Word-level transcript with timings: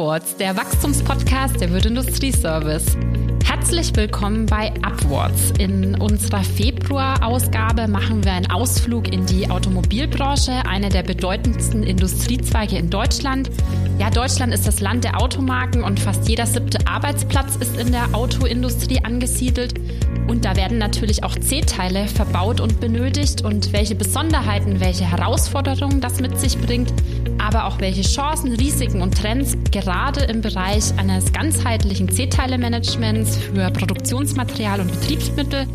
Upwards, 0.00 0.34
der 0.34 0.56
Wachstumspodcast 0.56 1.60
der 1.60 1.70
Wirt 1.74 1.84
Industrieservice. 1.84 2.96
Herzlich 3.70 3.94
willkommen 3.94 4.46
bei 4.46 4.72
Upwards. 4.82 5.52
In 5.60 5.94
unserer 5.94 6.42
Februar-Ausgabe 6.42 7.86
machen 7.86 8.24
wir 8.24 8.32
einen 8.32 8.50
Ausflug 8.50 9.12
in 9.12 9.26
die 9.26 9.48
Automobilbranche, 9.48 10.66
eine 10.66 10.88
der 10.88 11.04
bedeutendsten 11.04 11.84
Industriezweige 11.84 12.76
in 12.76 12.90
Deutschland. 12.90 13.48
Ja, 14.00 14.10
Deutschland 14.10 14.52
ist 14.52 14.66
das 14.66 14.80
Land 14.80 15.04
der 15.04 15.22
Automarken 15.22 15.84
und 15.84 16.00
fast 16.00 16.28
jeder 16.28 16.46
siebte 16.46 16.84
Arbeitsplatz 16.88 17.54
ist 17.60 17.76
in 17.76 17.92
der 17.92 18.12
Autoindustrie 18.12 19.04
angesiedelt. 19.04 19.74
Und 20.26 20.44
da 20.44 20.56
werden 20.56 20.78
natürlich 20.78 21.22
auch 21.22 21.36
C-Teile 21.36 22.08
verbaut 22.08 22.60
und 22.60 22.80
benötigt 22.80 23.44
und 23.44 23.72
welche 23.72 23.94
Besonderheiten, 23.94 24.80
welche 24.80 25.04
Herausforderungen 25.04 26.00
das 26.00 26.20
mit 26.20 26.38
sich 26.40 26.58
bringt, 26.58 26.92
aber 27.38 27.66
auch 27.66 27.80
welche 27.80 28.02
Chancen, 28.02 28.52
Risiken 28.52 29.02
und 29.02 29.16
Trends 29.16 29.56
gerade 29.70 30.22
im 30.24 30.40
Bereich 30.40 30.96
eines 30.96 31.32
ganzheitlichen 31.32 32.08
C-Teile-Managements 32.08 33.36
für 33.36 33.59
Produktionsmaterial 33.68 34.80
und 34.80 34.90
Betriebsmittel. 34.90 35.66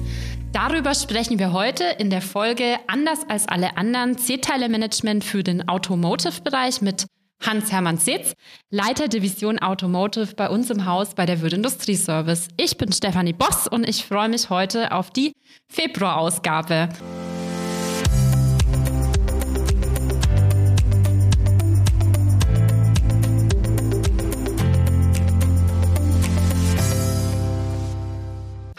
Darüber 0.52 0.95
sprechen 0.95 1.38
wir 1.38 1.53
heute 1.53 1.84
in 1.99 2.09
der 2.09 2.23
Folge 2.23 2.77
Anders 2.88 3.20
als 3.30 3.48
alle 3.48 3.77
anderen 3.77 4.17
C-Teile-Management 4.17 5.23
für 5.23 5.44
den 5.44 5.67
Automotive-Bereich 5.70 6.81
mit 6.81 7.05
Hans-Hermann 7.45 7.98
Sitz, 7.98 8.34
Leiter 8.71 9.08
Division 9.08 9.59
Automotive 9.59 10.34
bei 10.35 10.49
uns 10.49 10.70
im 10.70 10.85
Haus 10.85 11.13
bei 11.13 11.25
der 11.25 11.41
Würth 11.41 11.53
Industrie 11.53 11.95
Service. 11.95 12.48
Ich 12.58 12.77
bin 12.77 12.91
Stefanie 12.91 13.34
Boss 13.34 13.67
und 13.67 13.88
ich 13.88 14.05
freue 14.05 14.30
mich 14.30 14.49
heute 14.49 14.91
auf 14.91 15.11
die 15.11 15.33
Februarausgabe. 15.70 16.89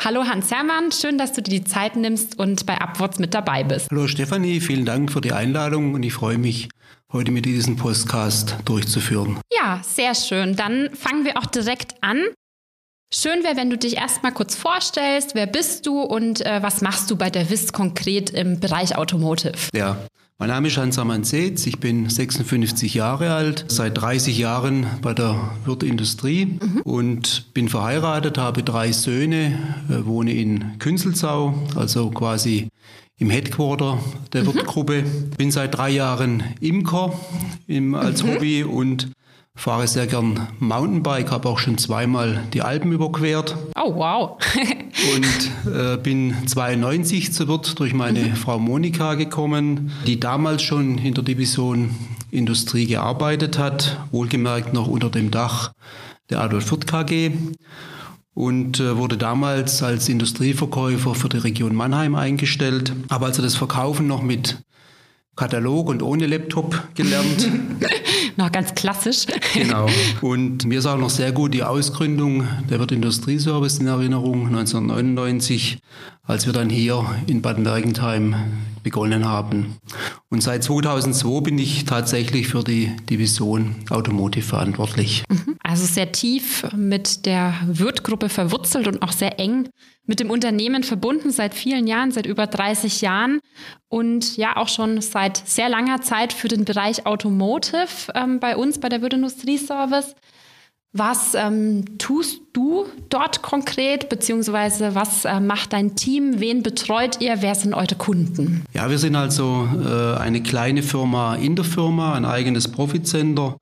Hallo 0.07 0.25
Hans 0.25 0.53
Hermann, 0.53 0.93
schön, 0.93 1.19
dass 1.19 1.33
du 1.33 1.43
dir 1.43 1.59
die 1.59 1.65
Zeit 1.65 1.97
nimmst 1.97 2.39
und 2.39 2.65
bei 2.65 2.81
Upwards 2.81 3.19
mit 3.19 3.35
dabei 3.35 3.65
bist. 3.65 3.89
Hallo 3.91 4.07
Stefanie, 4.07 4.61
vielen 4.61 4.85
Dank 4.85 5.11
für 5.11 5.21
die 5.21 5.33
Einladung 5.33 5.95
und 5.95 6.05
ich 6.05 6.13
freue 6.13 6.39
mich, 6.39 6.69
heute 7.13 7.33
mit 7.33 7.45
diesem 7.45 7.75
Podcast 7.75 8.55
durchzuführen. 8.67 9.41
Ja, 9.53 9.81
sehr 9.83 10.15
schön. 10.15 10.55
Dann 10.55 10.91
fangen 10.95 11.25
wir 11.25 11.37
auch 11.37 11.47
direkt 11.47 11.97
an. 12.03 12.25
Schön 13.13 13.43
wäre, 13.43 13.57
wenn 13.57 13.69
du 13.69 13.77
dich 13.77 13.97
erstmal 13.97 14.31
kurz 14.31 14.55
vorstellst. 14.55 15.35
Wer 15.35 15.49
bist 15.49 15.87
du 15.87 16.03
und 16.03 16.41
äh, 16.47 16.63
was 16.63 16.83
machst 16.83 17.11
du 17.11 17.17
bei 17.17 17.29
der 17.29 17.51
WIS 17.51 17.73
konkret 17.73 18.31
im 18.31 18.61
Bereich 18.61 18.97
Automotive? 18.97 19.59
Ja, 19.75 19.99
mein 20.39 20.49
Name 20.51 20.69
ist 20.69 20.77
Hans-Hermann 20.77 21.25
Seetz, 21.25 21.67
ich 21.67 21.81
bin 21.81 22.11
56 22.11 22.93
Jahre 22.93 23.33
alt, 23.33 23.65
seit 23.69 23.97
30 23.97 24.37
Jahren 24.37 24.87
bei 25.01 25.15
der 25.15 25.53
Wirt 25.65 25.83
Industrie 25.83 26.59
mhm. 26.61 26.83
und 26.83 27.55
bin 27.55 27.71
verheiratet, 27.71 28.37
habe 28.37 28.63
drei 28.63 28.93
Söhne, 28.93 29.59
äh, 29.89 30.05
wohne 30.05 30.35
in 30.35 30.79
Künzelsau, 30.79 31.55
also 31.75 32.11
quasi 32.11 32.69
im 33.19 33.31
Headquarter 33.31 33.99
der 34.35 34.43
mhm. 34.43 34.49
Wirtgruppe. 34.49 35.05
Bin 35.39 35.51
seit 35.51 35.75
drei 35.75 35.89
Jahren 35.89 36.43
Imker 36.61 37.19
im, 37.67 37.95
als 37.95 38.23
mhm. 38.23 38.35
Hobby 38.35 38.63
und 38.63 39.11
fahre 39.57 39.89
sehr 39.89 40.07
gern 40.07 40.47
Mountainbike, 40.61 41.33
habe 41.33 41.49
auch 41.49 41.59
schon 41.59 41.79
zweimal 41.79 42.45
die 42.53 42.63
Alpen 42.63 42.93
überquert. 42.93 43.57
Oh, 43.75 43.95
wow. 43.97 44.39
und 45.15 45.73
äh, 45.75 45.97
bin 45.97 46.35
92 46.47 47.33
zu 47.33 47.49
Wirt 47.49 47.81
durch 47.81 47.95
meine 47.95 48.21
mhm. 48.21 48.37
Frau 48.37 48.59
Monika 48.59 49.15
gekommen, 49.15 49.91
die 50.07 50.21
damals 50.21 50.63
schon 50.63 50.99
in 50.99 51.15
der 51.15 51.25
Division 51.25 51.91
Industrie 52.31 52.87
gearbeitet 52.87 53.59
hat, 53.59 53.99
wohlgemerkt 54.13 54.75
noch 54.75 54.87
unter 54.87 55.11
dem 55.11 55.31
Dach 55.31 55.73
der 56.29 56.41
Adolf 56.41 56.67
Fürth 56.67 56.87
KG 56.87 57.33
und 58.35 58.81
äh, 58.81 58.97
wurde 58.99 59.17
damals 59.17 59.83
als 59.83 60.11
Industrieverkäufer 60.11 61.15
für 61.15 61.31
die 61.31 61.39
Region 61.39 61.75
Mannheim 61.75 62.15
eingestellt. 62.15 62.93
Aber 63.09 63.27
also 63.27 63.43
das 63.43 63.55
Verkaufen 63.55 64.07
noch 64.07 64.23
mit 64.23 64.59
Katalog 65.37 65.91
und 65.91 66.03
ohne 66.03 66.27
Laptop 66.27 66.83
gelernt. 66.95 67.49
noch 68.37 68.51
ganz 68.51 68.75
klassisch. 68.75 69.27
genau. 69.53 69.87
Und 70.23 70.65
mir 70.65 70.79
ist 70.79 70.87
auch 70.87 70.97
noch 70.97 71.11
sehr 71.11 71.31
gut 71.33 71.53
die 71.53 71.63
Ausgründung 71.63 72.49
der 72.71 72.81
Wirt 72.81 72.93
Industrieservice 72.93 73.79
in 73.79 73.87
Erinnerung 73.87 74.47
1999, 74.47 75.79
als 76.25 76.47
wir 76.47 76.55
dann 76.55 76.71
hier 76.71 77.05
in 77.27 77.43
Baden-Mergentheim 77.43 78.35
begonnen 78.87 79.25
haben. 79.25 79.79
Und 80.31 80.45
seit 80.45 80.63
2002 80.63 81.41
bin 81.41 81.59
ich 81.59 81.87
tatsächlich 81.87 82.47
für 82.47 82.63
die 82.63 82.97
Division 83.11 83.75
Automotive 83.91 84.45
verantwortlich. 84.45 85.25
Mhm. 85.29 85.57
Also 85.61 85.85
sehr 85.87 86.13
tief 86.13 86.65
mit 86.73 87.27
der 87.27 87.55
Wirt-Gruppe 87.67 88.29
verwurzelt 88.29 88.87
und 88.87 89.03
auch 89.03 89.11
sehr 89.11 89.41
eng 89.41 89.69
mit 90.05 90.21
dem 90.21 90.31
Unternehmen 90.31 90.85
verbunden 90.85 91.33
seit 91.33 91.53
vielen 91.53 91.89
Jahren, 91.89 92.13
seit 92.13 92.27
über 92.27 92.47
30 92.47 93.01
Jahren 93.01 93.41
und 93.89 94.37
ja 94.37 94.57
auch 94.57 94.69
schon 94.69 95.01
seit 95.01 95.37
sehr 95.37 95.69
langer 95.69 96.01
Zeit 96.01 96.33
für 96.33 96.47
den 96.47 96.65
Bereich 96.65 97.07
Automotive 97.07 98.13
ähm, 98.15 98.39
bei 98.39 98.57
uns 98.57 98.79
bei 98.79 98.89
der 98.89 99.03
Wirt 99.03 99.15
Industrie 99.15 99.59
Service. 99.59 100.15
Was 100.99 101.35
ähm, 101.35 101.99
tust 101.99 102.41
du 102.55 102.87
dort 103.11 103.43
konkret, 103.43 104.09
beziehungsweise 104.09 104.95
was 104.95 105.27
äh, 105.27 105.41
macht 105.41 105.75
dein 105.75 105.95
Team? 105.95 106.41
Wen 106.41 106.63
betreut 106.63 107.21
ihr? 107.21 107.43
Wer 107.43 107.55
sind 107.55 107.75
eure 107.75 107.97
Kunden? 107.97 108.65
Ja, 108.73 108.89
wir 108.89 108.97
sind 108.97 109.15
also 109.15 109.69
äh, 109.85 110.19
eine 110.19 110.43
kleine 110.43 110.83
Firma 110.83 111.35
in 111.35 111.55
der 111.55 111.67
Firma, 111.67 112.15
ein 112.15 112.25
eigenes 112.25 112.69
Profitcenter 112.69 113.59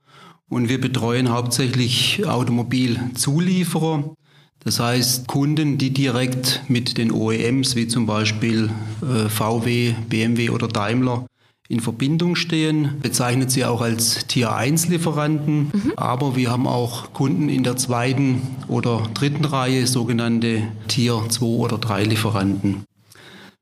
und 0.49 0.69
wir 0.69 0.81
betreuen 0.81 1.33
hauptsächlich 1.33 2.25
Automobilzulieferer. 2.25 4.15
Das 4.61 4.79
heißt, 4.79 5.27
Kunden, 5.27 5.77
die 5.77 5.91
direkt 5.91 6.63
mit 6.69 6.97
den 6.97 7.11
OEMs 7.11 7.75
wie 7.75 7.89
zum 7.89 8.07
Beispiel 8.07 8.71
äh, 9.03 9.29
VW, 9.29 9.95
BMW 10.09 10.51
oder 10.51 10.69
Daimler 10.69 11.27
in 11.69 11.81
Verbindung 11.81 12.37
stehen, 12.37 13.01
bezeichnet 13.01 13.51
sie 13.51 13.65
auch 13.65 13.81
als 13.81 14.27
Tier 14.27 14.55
1 14.55 14.89
Lieferanten. 14.89 15.71
Mhm. 15.73 15.93
Aber 15.97 16.37
wir 16.37 16.51
haben 16.51 16.67
auch 16.67 17.13
Kunden 17.13 17.49
in 17.49 17.63
der 17.63 17.77
zweiten 17.77 18.43
oder 18.69 19.09
dritten 19.15 19.45
Reihe, 19.45 19.87
sogenannte 19.87 20.63
Tier 20.89 21.23
2 21.29 21.45
oder 21.47 21.79
3 21.79 22.05
Lieferanten. 22.05 22.85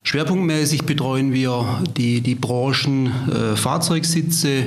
Schwerpunktmäßig 0.04 0.82
betreuen 0.82 1.32
wir 1.32 1.82
die, 1.96 2.20
die 2.20 2.34
Branchen 2.34 3.12
äh, 3.30 3.56
Fahrzeugsitze, 3.56 4.64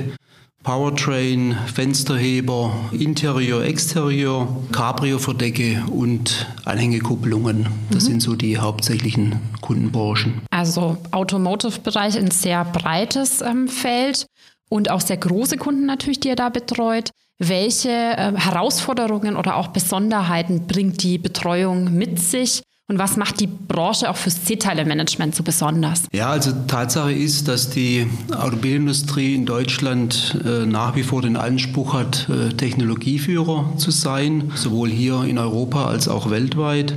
Powertrain, 0.66 1.56
Fensterheber, 1.72 2.72
Interieur, 2.90 3.62
Exterieur, 3.64 4.48
Cabrio-Verdecke 4.72 5.84
und 5.92 6.48
Anhängekupplungen. 6.64 7.68
Das 7.92 8.02
mhm. 8.02 8.08
sind 8.08 8.20
so 8.22 8.34
die 8.34 8.58
hauptsächlichen 8.58 9.38
Kundenbranchen. 9.60 10.42
Also 10.50 10.98
Automotive-Bereich 11.12 12.18
ein 12.18 12.32
sehr 12.32 12.64
breites 12.64 13.42
ähm, 13.42 13.68
Feld 13.68 14.26
und 14.68 14.90
auch 14.90 15.00
sehr 15.00 15.18
große 15.18 15.56
Kunden 15.56 15.86
natürlich, 15.86 16.18
die 16.18 16.28
ihr 16.30 16.36
da 16.36 16.48
betreut. 16.48 17.10
Welche 17.38 17.90
äh, 17.90 18.32
Herausforderungen 18.34 19.36
oder 19.36 19.58
auch 19.58 19.68
Besonderheiten 19.68 20.66
bringt 20.66 21.00
die 21.04 21.18
Betreuung 21.18 21.96
mit 21.96 22.18
sich? 22.18 22.62
Und 22.88 23.00
was 23.00 23.16
macht 23.16 23.40
die 23.40 23.48
Branche 23.48 24.08
auch 24.08 24.16
fürs 24.16 24.44
C-Teile-Management 24.44 25.34
so 25.34 25.42
besonders? 25.42 26.04
Ja, 26.12 26.30
also 26.30 26.52
Tatsache 26.68 27.12
ist, 27.12 27.48
dass 27.48 27.68
die 27.68 28.06
Automobilindustrie 28.30 29.34
in 29.34 29.44
Deutschland 29.44 30.40
äh, 30.44 30.66
nach 30.66 30.94
wie 30.94 31.02
vor 31.02 31.20
den 31.20 31.36
Anspruch 31.36 31.94
hat, 31.94 32.28
äh, 32.28 32.50
Technologieführer 32.50 33.72
zu 33.76 33.90
sein, 33.90 34.52
sowohl 34.54 34.88
hier 34.88 35.24
in 35.24 35.36
Europa 35.36 35.86
als 35.86 36.06
auch 36.06 36.30
weltweit 36.30 36.94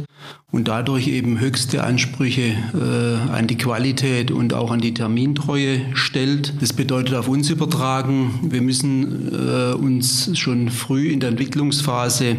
und 0.51 0.67
dadurch 0.67 1.07
eben 1.07 1.39
höchste 1.39 1.83
Ansprüche 1.83 2.55
äh, 2.73 3.31
an 3.31 3.47
die 3.47 3.57
Qualität 3.57 4.31
und 4.31 4.53
auch 4.53 4.71
an 4.71 4.81
die 4.81 4.93
Termintreue 4.93 5.81
stellt. 5.93 6.53
Das 6.61 6.73
bedeutet 6.73 7.15
auf 7.15 7.27
uns 7.27 7.49
übertragen, 7.49 8.39
wir 8.49 8.61
müssen 8.61 9.31
äh, 9.31 9.73
uns 9.73 10.37
schon 10.37 10.69
früh 10.69 11.09
in 11.09 11.19
der 11.19 11.29
Entwicklungsphase 11.29 12.35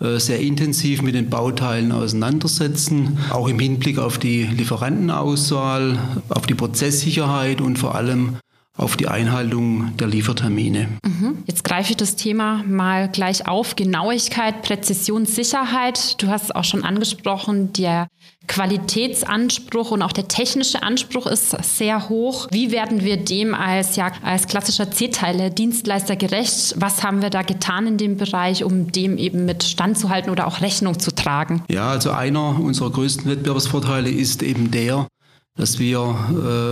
äh, 0.00 0.18
sehr 0.18 0.40
intensiv 0.40 1.02
mit 1.02 1.14
den 1.14 1.30
Bauteilen 1.30 1.92
auseinandersetzen, 1.92 3.18
auch 3.30 3.48
im 3.48 3.58
Hinblick 3.58 3.98
auf 3.98 4.18
die 4.18 4.44
Lieferantenauswahl, 4.44 5.98
auf 6.28 6.46
die 6.46 6.54
Prozesssicherheit 6.54 7.60
und 7.60 7.78
vor 7.78 7.94
allem 7.94 8.36
auf 8.80 8.96
die 8.96 9.08
Einhaltung 9.08 9.96
der 9.98 10.08
Liefertermine. 10.08 10.88
Mhm. 11.04 11.42
Jetzt 11.46 11.64
greife 11.64 11.90
ich 11.90 11.96
das 11.98 12.16
Thema 12.16 12.64
mal 12.66 13.08
gleich 13.08 13.46
auf. 13.46 13.76
Genauigkeit, 13.76 14.62
Präzision, 14.62 15.26
Sicherheit. 15.26 16.20
Du 16.22 16.28
hast 16.28 16.44
es 16.44 16.50
auch 16.50 16.64
schon 16.64 16.82
angesprochen, 16.82 17.72
der 17.74 18.08
Qualitätsanspruch 18.46 19.90
und 19.90 20.02
auch 20.02 20.12
der 20.12 20.28
technische 20.28 20.82
Anspruch 20.82 21.26
ist 21.26 21.50
sehr 21.76 22.08
hoch. 22.08 22.48
Wie 22.50 22.72
werden 22.72 23.04
wir 23.04 23.18
dem 23.18 23.54
als, 23.54 23.96
ja, 23.96 24.10
als 24.22 24.46
klassischer 24.46 24.90
C-Teile-Dienstleister 24.90 26.16
gerecht? 26.16 26.74
Was 26.78 27.04
haben 27.04 27.20
wir 27.22 27.30
da 27.30 27.42
getan 27.42 27.86
in 27.86 27.98
dem 27.98 28.16
Bereich, 28.16 28.64
um 28.64 28.90
dem 28.90 29.18
eben 29.18 29.44
mit 29.44 29.62
standzuhalten 29.62 30.30
oder 30.32 30.46
auch 30.46 30.62
Rechnung 30.62 30.98
zu 30.98 31.14
tragen? 31.14 31.62
Ja, 31.68 31.90
also 31.90 32.12
einer 32.12 32.58
unserer 32.58 32.90
größten 32.90 33.30
Wettbewerbsvorteile 33.30 34.10
ist 34.10 34.42
eben 34.42 34.70
der, 34.70 35.06
dass 35.56 35.78
wir 35.78 36.16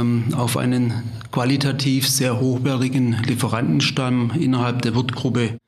ähm, 0.00 0.34
auf 0.34 0.56
einen 0.56 0.92
qualitativ 1.30 2.08
sehr 2.08 2.40
hochwertigen 2.40 3.16
Lieferantenstamm 3.26 4.32
innerhalb 4.38 4.82
der 4.82 4.94
Wirtgruppe 4.94 5.58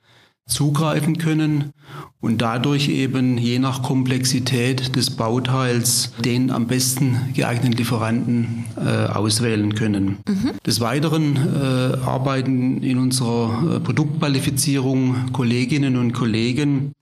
zugreifen 0.50 1.18
können 1.18 1.72
und 2.20 2.42
dadurch 2.42 2.88
eben 2.88 3.38
je 3.38 3.58
nach 3.58 3.82
Komplexität 3.82 4.96
des 4.96 5.10
Bauteils 5.10 6.12
den 6.18 6.50
am 6.50 6.66
besten 6.66 7.16
geeigneten 7.34 7.72
Lieferanten 7.72 8.64
äh, 8.76 9.06
auswählen 9.06 9.74
können. 9.74 10.18
Mhm. 10.28 10.52
Des 10.66 10.80
Weiteren 10.80 11.36
äh, 11.36 11.96
arbeiten 12.04 12.82
in 12.82 12.98
unserer 12.98 13.76
äh, 13.76 13.80
Produktqualifizierung 13.80 15.32
Kolleginnen 15.32 15.96
und 15.96 16.12
Kollegen, 16.12 16.92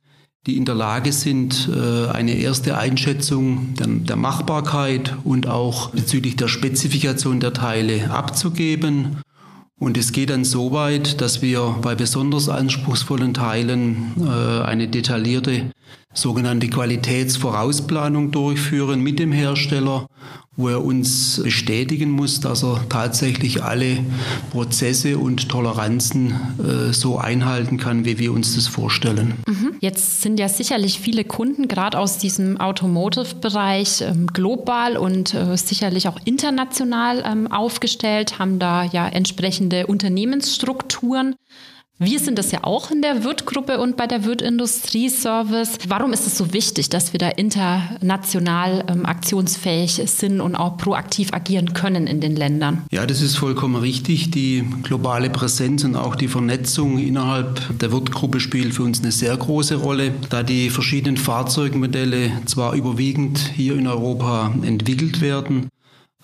die 0.48 0.56
in 0.56 0.64
der 0.64 0.74
Lage 0.74 1.12
sind, 1.12 1.68
äh, 1.68 2.08
eine 2.10 2.32
erste 2.32 2.78
Einschätzung 2.78 3.74
der 3.76 4.16
Machbarkeit 4.16 5.14
und 5.22 5.46
auch 5.46 5.90
bezüglich 5.90 6.36
der 6.36 6.48
Spezifikation 6.48 7.38
der 7.38 7.52
Teile 7.52 8.10
abzugeben. 8.10 9.18
Und 9.78 9.98
es 9.98 10.10
geht 10.10 10.30
dann 10.30 10.44
so 10.44 10.72
weit, 10.72 11.20
dass 11.20 11.42
wir 11.42 11.76
bei 11.82 11.94
besonders 11.94 12.48
anspruchsvollen 12.48 13.34
Teilen 13.34 14.14
äh, 14.18 14.62
eine 14.62 14.88
detaillierte 14.88 15.70
sogenannte 16.14 16.68
Qualitätsvorausplanung 16.68 18.30
durchführen 18.30 19.00
mit 19.02 19.18
dem 19.18 19.30
Hersteller, 19.30 20.08
wo 20.58 20.68
er 20.68 20.84
uns 20.84 21.40
bestätigen 21.42 22.10
muss, 22.10 22.40
dass 22.40 22.64
er 22.64 22.84
tatsächlich 22.88 23.62
alle 23.62 24.04
Prozesse 24.50 25.16
und 25.16 25.48
Toleranzen 25.48 26.32
äh, 26.58 26.92
so 26.92 27.16
einhalten 27.16 27.78
kann, 27.78 28.04
wie 28.04 28.18
wir 28.18 28.32
uns 28.32 28.56
das 28.56 28.66
vorstellen. 28.66 29.34
Mhm. 29.46 29.76
Jetzt 29.78 30.20
sind 30.20 30.40
ja 30.40 30.48
sicherlich 30.48 30.98
viele 30.98 31.22
Kunden 31.22 31.68
gerade 31.68 31.96
aus 31.96 32.18
diesem 32.18 32.60
Automotive-Bereich 32.60 34.00
ähm, 34.00 34.26
global 34.26 34.96
und 34.96 35.32
äh, 35.32 35.56
sicherlich 35.56 36.08
auch 36.08 36.18
international 36.24 37.22
ähm, 37.24 37.52
aufgestellt, 37.52 38.40
haben 38.40 38.58
da 38.58 38.82
ja 38.82 39.06
entsprechende 39.06 39.86
Unternehmensstrukturen. 39.86 41.36
Wir 42.00 42.20
sind 42.20 42.38
das 42.38 42.52
ja 42.52 42.60
auch 42.62 42.92
in 42.92 43.02
der 43.02 43.24
Wirt-Gruppe 43.24 43.80
und 43.80 43.96
bei 43.96 44.06
der 44.06 44.24
Wirt-Industrie-Service. 44.24 45.78
Warum 45.88 46.12
ist 46.12 46.28
es 46.28 46.38
so 46.38 46.52
wichtig, 46.52 46.90
dass 46.90 47.12
wir 47.12 47.18
da 47.18 47.28
international 47.30 48.84
ähm, 48.88 49.04
aktionsfähig 49.04 50.00
sind 50.06 50.40
und 50.40 50.54
auch 50.54 50.76
proaktiv 50.76 51.32
agieren 51.32 51.74
können 51.74 52.06
in 52.06 52.20
den 52.20 52.36
Ländern? 52.36 52.84
Ja, 52.92 53.04
das 53.04 53.20
ist 53.20 53.36
vollkommen 53.36 53.74
richtig. 53.74 54.30
Die 54.30 54.64
globale 54.84 55.28
Präsenz 55.28 55.82
und 55.82 55.96
auch 55.96 56.14
die 56.14 56.28
Vernetzung 56.28 56.98
innerhalb 56.98 57.76
der 57.80 57.90
Wirt-Gruppe 57.90 58.38
spielt 58.38 58.74
für 58.74 58.84
uns 58.84 59.00
eine 59.00 59.10
sehr 59.10 59.36
große 59.36 59.74
Rolle, 59.74 60.12
da 60.30 60.44
die 60.44 60.70
verschiedenen 60.70 61.16
Fahrzeugmodelle 61.16 62.30
zwar 62.46 62.74
überwiegend 62.74 63.38
hier 63.56 63.74
in 63.74 63.88
Europa 63.88 64.54
entwickelt 64.62 65.20
werden, 65.20 65.68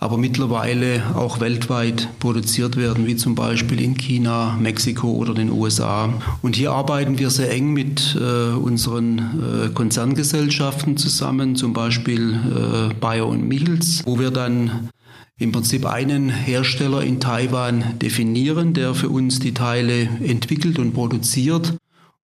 aber 0.05 0.19
mittlerweile 0.19 1.03
auch 1.17 1.41
weltweit 1.41 2.11
produziert 2.19 2.77
werden, 2.77 3.07
wie 3.07 3.17
zum 3.17 3.35
Beispiel 3.35 3.81
in 3.81 3.97
China, 3.97 4.55
Mexiko 4.61 5.13
oder 5.13 5.33
den 5.33 5.51
USA. 5.51 6.13
Und 6.43 6.57
hier 6.57 6.73
arbeiten 6.73 7.19
wir 7.19 7.31
sehr 7.31 7.51
eng 7.51 7.73
mit 7.73 8.15
äh, 8.21 8.53
unseren 8.55 9.19
äh, 9.19 9.69
Konzerngesellschaften 9.71 10.99
zusammen, 10.99 11.57
zum 11.57 11.73
Beispiel 11.73 12.35
äh, 12.35 12.95
Bayer 13.01 13.27
und 13.27 13.49
Michels, 13.49 14.03
wo 14.05 14.19
wir 14.19 14.31
dann 14.31 14.91
im 15.39 15.53
Prinzip 15.53 15.87
einen 15.87 16.29
Hersteller 16.29 17.03
in 17.03 17.19
Taiwan 17.19 17.99
definieren, 17.99 18.75
der 18.75 18.95
für 18.95 19.09
uns 19.09 19.39
die 19.39 19.55
Teile 19.55 20.03
entwickelt 20.23 20.79
und 20.79 20.93
produziert 20.93 21.75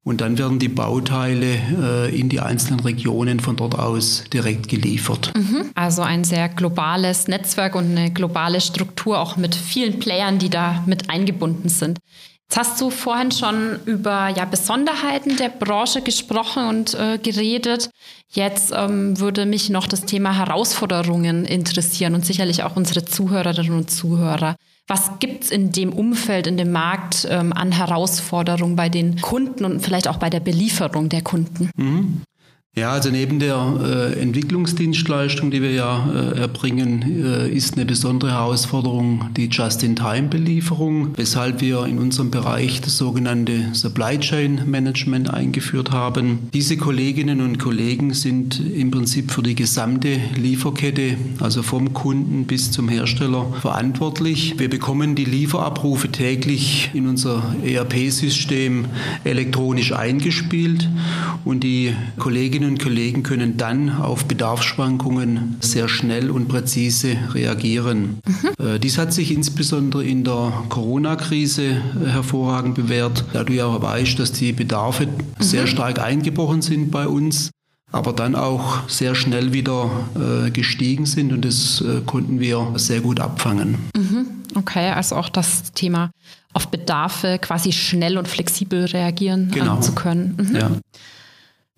und 0.02 0.22
dann 0.22 0.38
werden 0.38 0.58
die 0.58 0.68
Bauteile 0.68 1.56
äh, 1.78 2.18
in 2.18 2.28
die 2.28 2.40
einzelnen 2.40 2.80
Regionen 2.80 3.38
von 3.38 3.56
dort 3.56 3.78
aus 3.78 4.24
direkt 4.32 4.68
geliefert. 4.68 5.32
Mhm. 5.36 5.70
Also 5.74 6.02
ein 6.02 6.24
sehr 6.24 6.48
globales 6.48 7.28
Netzwerk 7.28 7.74
und 7.74 7.96
eine 7.96 8.10
globale 8.10 8.60
Struktur, 8.60 9.20
auch 9.20 9.36
mit 9.36 9.54
vielen 9.54 9.98
Playern, 9.98 10.38
die 10.38 10.48
da 10.48 10.82
mit 10.86 11.10
eingebunden 11.10 11.68
sind. 11.68 11.98
Jetzt 12.48 12.58
hast 12.58 12.80
du 12.80 12.90
vorhin 12.90 13.30
schon 13.30 13.78
über 13.84 14.28
ja, 14.28 14.44
Besonderheiten 14.44 15.36
der 15.36 15.50
Branche 15.50 16.02
gesprochen 16.02 16.66
und 16.66 16.94
äh, 16.94 17.18
geredet. 17.18 17.90
Jetzt 18.30 18.72
ähm, 18.74 19.20
würde 19.20 19.46
mich 19.46 19.70
noch 19.70 19.86
das 19.86 20.04
Thema 20.04 20.36
Herausforderungen 20.36 21.44
interessieren 21.44 22.14
und 22.14 22.26
sicherlich 22.26 22.64
auch 22.64 22.74
unsere 22.74 23.04
Zuhörerinnen 23.04 23.76
und 23.76 23.90
Zuhörer. 23.90 24.56
Was 24.90 25.20
gibt 25.20 25.44
es 25.44 25.50
in 25.52 25.70
dem 25.70 25.92
Umfeld, 25.92 26.48
in 26.48 26.56
dem 26.56 26.72
Markt 26.72 27.24
ähm, 27.30 27.52
an 27.52 27.70
Herausforderungen 27.70 28.74
bei 28.74 28.88
den 28.88 29.20
Kunden 29.20 29.64
und 29.64 29.78
vielleicht 29.78 30.08
auch 30.08 30.16
bei 30.16 30.30
der 30.30 30.40
Belieferung 30.40 31.08
der 31.08 31.22
Kunden? 31.22 31.70
Mhm. 31.76 32.22
Ja, 32.76 32.92
also 32.92 33.10
neben 33.10 33.40
der 33.40 33.80
äh, 34.14 34.20
Entwicklungsdienstleistung, 34.20 35.50
die 35.50 35.60
wir 35.60 35.72
ja 35.72 36.08
äh, 36.14 36.38
erbringen, 36.38 37.24
äh, 37.24 37.50
ist 37.50 37.74
eine 37.74 37.84
besondere 37.84 38.30
Herausforderung 38.30 39.28
die 39.36 39.48
Just-in-Time-Belieferung, 39.48 41.18
weshalb 41.18 41.60
wir 41.60 41.84
in 41.86 41.98
unserem 41.98 42.30
Bereich 42.30 42.80
das 42.80 42.96
sogenannte 42.96 43.70
Supply 43.72 44.20
Chain 44.20 44.70
Management 44.70 45.34
eingeführt 45.34 45.90
haben. 45.90 46.48
Diese 46.54 46.76
Kolleginnen 46.76 47.40
und 47.40 47.58
Kollegen 47.58 48.14
sind 48.14 48.60
im 48.60 48.92
Prinzip 48.92 49.32
für 49.32 49.42
die 49.42 49.56
gesamte 49.56 50.20
Lieferkette, 50.36 51.16
also 51.40 51.64
vom 51.64 51.92
Kunden 51.92 52.44
bis 52.44 52.70
zum 52.70 52.88
Hersteller, 52.88 53.52
verantwortlich. 53.60 54.60
Wir 54.60 54.70
bekommen 54.70 55.16
die 55.16 55.24
Lieferabrufe 55.24 56.12
täglich 56.12 56.92
in 56.94 57.08
unser 57.08 57.42
ERP-System 57.66 58.84
elektronisch 59.24 59.92
eingespielt 59.92 60.88
und 61.44 61.64
die 61.64 61.96
Kolleginnen 62.16 62.59
Kolleginnen 62.60 62.78
und 62.78 62.82
Kollegen 62.82 63.22
können 63.22 63.56
dann 63.56 63.88
auf 64.02 64.26
Bedarfsschwankungen 64.26 65.56
sehr 65.60 65.88
schnell 65.88 66.30
und 66.30 66.48
präzise 66.48 67.16
reagieren. 67.32 68.18
Mhm. 68.26 68.80
Dies 68.80 68.98
hat 68.98 69.14
sich 69.14 69.32
insbesondere 69.32 70.04
in 70.04 70.24
der 70.24 70.52
Corona-Krise 70.68 71.64
äh, 71.64 72.06
hervorragend 72.06 72.74
bewährt, 72.74 73.24
da 73.32 73.44
du 73.44 73.54
ja 73.54 73.80
weißt, 73.80 74.18
dass 74.18 74.32
die 74.32 74.52
Bedarfe 74.52 75.06
mhm. 75.06 75.12
sehr 75.38 75.66
stark 75.66 76.00
eingebrochen 76.00 76.60
sind 76.60 76.90
bei 76.90 77.08
uns 77.08 77.50
aber 77.92 78.12
dann 78.12 78.36
auch 78.36 78.88
sehr 78.88 79.16
schnell 79.16 79.52
wieder 79.52 79.90
äh, 80.14 80.50
gestiegen 80.52 81.06
sind 81.06 81.32
und 81.32 81.44
das 81.44 81.80
äh, 81.80 82.02
konnten 82.06 82.38
wir 82.38 82.74
sehr 82.76 83.00
gut 83.00 83.18
abfangen. 83.18 83.78
Mhm. 83.96 84.26
Okay, 84.54 84.90
also 84.90 85.16
auch 85.16 85.28
das 85.28 85.72
Thema 85.72 86.12
auf 86.52 86.68
Bedarfe 86.68 87.40
quasi 87.40 87.72
schnell 87.72 88.16
und 88.16 88.28
flexibel 88.28 88.84
reagieren 88.84 89.50
genau. 89.50 89.80
zu 89.80 89.92
können. 89.92 90.36
Mhm. 90.38 90.56
Ja. 90.56 90.70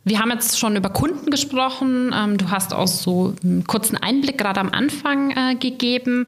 Wir 0.05 0.19
haben 0.19 0.31
jetzt 0.31 0.59
schon 0.59 0.77
über 0.77 0.91
Kunden 0.91 1.31
gesprochen. 1.31 2.13
Ähm, 2.15 2.39
du 2.39 2.51
hast 2.51 2.75
auch 2.75 2.89
so 2.89 3.35
einen 3.43 3.65
kurzen 3.67 3.97
Einblick 3.97 4.39
gerade 4.39 4.61
am 4.61 4.71
Anfang 4.71 5.31
äh, 5.31 5.55
gegeben. 5.55 6.27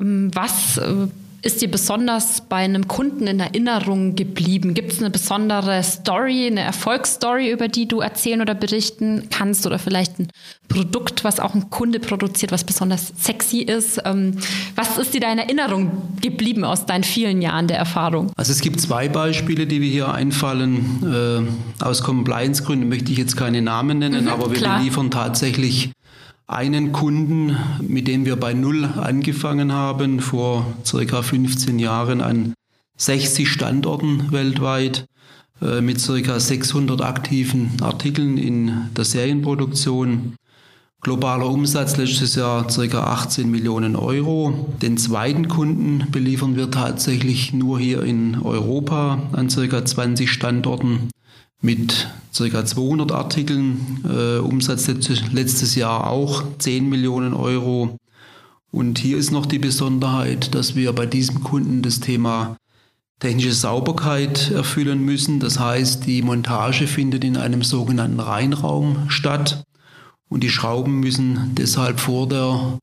Ähm, 0.00 0.30
was 0.34 0.78
äh, 0.78 1.08
ist 1.42 1.62
dir 1.62 1.70
besonders 1.70 2.42
bei 2.48 2.56
einem 2.56 2.88
Kunden 2.88 3.26
in 3.26 3.38
Erinnerung 3.38 4.16
geblieben? 4.16 4.74
Gibt 4.74 4.92
es 4.92 4.98
eine 4.98 5.10
besondere 5.10 5.82
Story, 5.84 6.48
eine 6.48 6.60
Erfolgsstory, 6.60 7.50
über 7.50 7.68
die 7.68 7.86
du 7.86 8.00
erzählen 8.00 8.40
oder 8.40 8.54
berichten 8.54 9.28
kannst? 9.30 9.64
Oder 9.66 9.78
vielleicht 9.78 10.18
ein 10.18 10.28
Produkt, 10.68 11.22
was 11.22 11.38
auch 11.38 11.54
ein 11.54 11.70
Kunde 11.70 12.00
produziert, 12.00 12.50
was 12.50 12.64
besonders 12.64 13.12
sexy 13.16 13.58
ist? 13.58 14.00
Ähm, 14.04 14.36
was 14.74 14.98
ist 14.98 15.14
dir 15.14 15.20
da 15.20 15.32
in 15.32 15.38
Erinnerung 15.38 15.90
geblieben 16.20 16.64
aus 16.64 16.86
deinen 16.86 17.04
vielen 17.04 17.40
Jahren 17.40 17.68
der 17.68 17.78
Erfahrung? 17.78 18.32
Also 18.36 18.50
es 18.50 18.60
gibt 18.60 18.80
zwei 18.80 19.08
Beispiele, 19.08 19.66
die 19.66 19.80
wir 19.80 19.88
hier 19.88 20.12
einfallen. 20.12 21.48
Äh, 21.80 21.84
aus 21.84 22.02
Compliance-Gründen 22.02 22.88
möchte 22.88 23.12
ich 23.12 23.18
jetzt 23.18 23.36
keine 23.36 23.62
Namen 23.62 24.00
nennen, 24.00 24.24
mhm, 24.24 24.30
aber 24.30 24.50
wir 24.50 24.58
klar. 24.58 24.82
liefern 24.82 25.10
tatsächlich 25.12 25.90
einen 26.48 26.92
Kunden, 26.92 27.56
mit 27.86 28.08
dem 28.08 28.24
wir 28.24 28.36
bei 28.36 28.54
Null 28.54 28.84
angefangen 28.84 29.72
haben, 29.72 30.20
vor 30.20 30.66
circa 30.84 31.22
15 31.22 31.78
Jahren 31.78 32.22
an 32.22 32.54
60 32.96 33.48
Standorten 33.48 34.32
weltweit 34.32 35.06
äh, 35.60 35.82
mit 35.82 36.00
circa 36.00 36.40
600 36.40 37.02
aktiven 37.02 37.72
Artikeln 37.82 38.38
in 38.38 38.88
der 38.96 39.04
Serienproduktion. 39.04 40.36
Globaler 41.02 41.48
Umsatz 41.48 41.96
letztes 41.96 42.34
Jahr 42.34 42.66
ca. 42.66 42.98
18 43.04 43.48
Millionen 43.48 43.94
Euro. 43.94 44.74
Den 44.82 44.96
zweiten 44.96 45.48
Kunden 45.48 46.06
beliefern 46.10 46.56
wir 46.56 46.70
tatsächlich 46.70 47.52
nur 47.52 47.78
hier 47.78 48.02
in 48.02 48.40
Europa 48.42 49.22
an 49.32 49.48
ca. 49.48 49.84
20 49.84 50.28
Standorten 50.28 51.10
mit 51.60 52.08
ca. 52.36 52.64
200 52.64 53.12
Artikeln. 53.12 54.04
Äh, 54.08 54.38
Umsatz 54.38 54.88
letztes 55.32 55.74
Jahr 55.74 56.08
auch 56.08 56.44
10 56.58 56.88
Millionen 56.88 57.34
Euro. 57.34 57.96
Und 58.70 58.98
hier 58.98 59.16
ist 59.16 59.30
noch 59.30 59.46
die 59.46 59.58
Besonderheit, 59.58 60.54
dass 60.54 60.76
wir 60.76 60.92
bei 60.92 61.06
diesem 61.06 61.42
Kunden 61.42 61.82
das 61.82 62.00
Thema 62.00 62.56
technische 63.18 63.52
Sauberkeit 63.52 64.50
erfüllen 64.50 65.04
müssen. 65.04 65.40
Das 65.40 65.58
heißt, 65.58 66.06
die 66.06 66.22
Montage 66.22 66.86
findet 66.86 67.24
in 67.24 67.36
einem 67.36 67.62
sogenannten 67.62 68.20
Reinraum 68.20 69.08
statt 69.08 69.64
und 70.28 70.44
die 70.44 70.50
Schrauben 70.50 71.00
müssen 71.00 71.54
deshalb 71.54 71.98
vor 71.98 72.28
der 72.28 72.78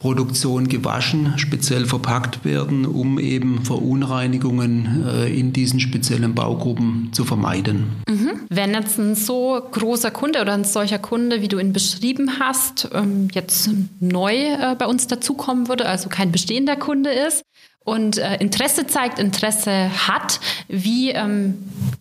Produktion 0.00 0.66
gewaschen, 0.66 1.34
speziell 1.36 1.84
verpackt 1.84 2.42
werden, 2.42 2.86
um 2.86 3.18
eben 3.18 3.66
Verunreinigungen 3.66 5.06
äh, 5.06 5.28
in 5.28 5.52
diesen 5.52 5.78
speziellen 5.78 6.34
Baugruppen 6.34 7.10
zu 7.12 7.26
vermeiden. 7.26 8.02
Mhm. 8.08 8.30
Wenn 8.48 8.72
jetzt 8.72 8.98
ein 8.98 9.14
so 9.14 9.60
großer 9.70 10.10
Kunde 10.10 10.40
oder 10.40 10.54
ein 10.54 10.64
solcher 10.64 10.98
Kunde, 10.98 11.42
wie 11.42 11.48
du 11.48 11.58
ihn 11.58 11.74
beschrieben 11.74 12.40
hast, 12.40 12.88
ähm, 12.94 13.28
jetzt 13.34 13.70
neu 14.00 14.34
äh, 14.34 14.74
bei 14.78 14.86
uns 14.86 15.06
dazukommen 15.06 15.68
würde, 15.68 15.84
also 15.84 16.08
kein 16.08 16.32
bestehender 16.32 16.76
Kunde 16.76 17.10
ist, 17.10 17.42
und 17.84 18.18
äh, 18.18 18.36
Interesse 18.36 18.86
zeigt, 18.86 19.18
Interesse 19.18 19.90
hat, 20.06 20.38
wie 20.68 21.10
ähm, 21.10 21.54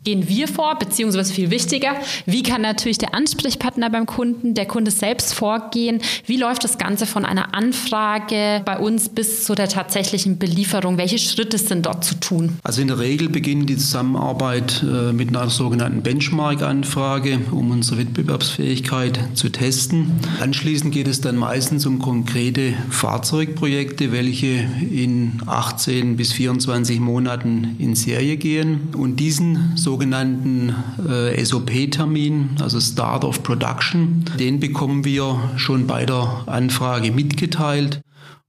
gehen 0.03 0.27
wir 0.27 0.47
vor, 0.47 0.77
beziehungsweise 0.77 1.33
viel 1.33 1.51
wichtiger, 1.51 1.95
wie 2.25 2.43
kann 2.43 2.61
natürlich 2.61 2.97
der 2.97 3.13
Ansprechpartner 3.13 3.89
beim 3.89 4.05
Kunden, 4.05 4.53
der 4.53 4.65
Kunde 4.65 4.91
selbst 4.91 5.33
vorgehen? 5.33 6.01
Wie 6.25 6.37
läuft 6.37 6.63
das 6.63 6.77
Ganze 6.77 7.05
von 7.05 7.25
einer 7.25 7.53
Anfrage 7.55 8.61
bei 8.65 8.77
uns 8.77 9.09
bis 9.09 9.45
zu 9.45 9.55
der 9.55 9.69
tatsächlichen 9.69 10.37
Belieferung? 10.37 10.97
Welche 10.97 11.17
Schritte 11.17 11.57
sind 11.57 11.85
dort 11.85 12.03
zu 12.03 12.15
tun? 12.15 12.59
Also 12.63 12.81
in 12.81 12.87
der 12.87 12.99
Regel 12.99 13.29
beginnt 13.29 13.69
die 13.69 13.77
Zusammenarbeit 13.77 14.83
äh, 14.83 15.13
mit 15.13 15.29
einer 15.29 15.49
sogenannten 15.49 16.01
Benchmark-Anfrage, 16.01 17.39
um 17.51 17.71
unsere 17.71 17.99
Wettbewerbsfähigkeit 17.99 19.17
zu 19.33 19.49
testen. 19.49 20.19
Anschließend 20.41 20.93
geht 20.93 21.07
es 21.07 21.21
dann 21.21 21.37
meistens 21.37 21.85
um 21.85 21.99
konkrete 21.99 22.73
Fahrzeugprojekte, 22.89 24.11
welche 24.11 24.47
in 24.47 25.41
18 25.69 26.15
bis 26.15 26.31
24 26.31 26.99
Monaten 26.99 27.75
in 27.77 27.95
Serie 27.95 28.37
gehen. 28.37 28.89
Und 28.97 29.19
diesen 29.19 29.77
sogenannten 29.77 30.73
äh, 31.07 31.43
SOP-Termin, 31.43 32.57
also 32.59 32.79
Start 32.79 33.23
of 33.23 33.43
Production, 33.43 34.25
den 34.39 34.59
bekommen 34.59 35.05
wir 35.05 35.51
schon 35.57 35.85
bei 35.85 36.05
der 36.05 36.43
Anfrage 36.47 37.11
mitgeteilt. 37.11 38.01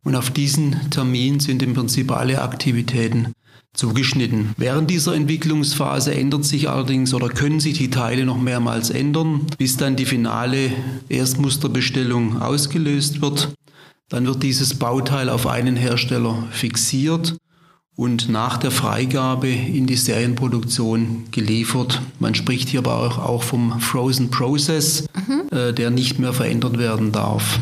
Und 0.03 0.17
auf 0.17 0.31
diesen 0.31 0.91
Termin 0.91 1.41
sind 1.41 1.63
im 1.63 1.75
Prinzip 1.75 2.11
alle 2.11 2.41
Aktivitäten 2.41 3.35
zugeschnitten. 3.75 4.55
Während 4.57 4.91
dieser 4.91 5.15
Entwicklungsphase 5.15 6.15
ändert 6.15 6.45
sich 6.45 6.71
allerdings 6.71 7.13
oder 7.13 7.29
können 7.29 7.61
sich 7.61 7.77
die 7.79 7.91
Teile 7.91 8.25
noch 8.25 8.39
mehrmals 8.39 8.91
ändern, 8.91 9.47
bis 9.59 9.77
dann 9.77 9.95
die 9.95 10.07
finale 10.07 10.73
Erstmusterbestellung 11.09 12.41
ausgelöst 12.41 13.21
wird. 13.21 13.51
Dann 14.11 14.27
wird 14.27 14.43
dieses 14.43 14.75
Bauteil 14.75 15.29
auf 15.29 15.47
einen 15.47 15.77
Hersteller 15.77 16.45
fixiert 16.51 17.37
und 17.95 18.29
nach 18.29 18.57
der 18.57 18.73
Freigabe 18.73 19.49
in 19.49 19.87
die 19.87 19.97
Serienproduktion 19.97 21.27
geliefert. 21.31 22.03
Man 22.19 22.35
spricht 22.35 22.69
hier 22.69 22.81
aber 22.81 23.25
auch, 23.25 23.45
vom 23.45 23.79
Frozen 23.81 24.31
Process, 24.31 25.07
mhm. 25.15 25.57
äh, 25.57 25.73
der 25.73 25.91
nicht 25.91 26.19
mehr 26.19 26.33
verändert 26.33 26.77
werden 26.77 27.13
darf. 27.13 27.61